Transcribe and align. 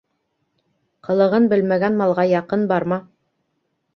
Ҡылығын 1.07 1.45
белмәгән 1.51 1.99
малға 2.01 2.25
яҡын 2.31 2.65
барма. 2.75 3.01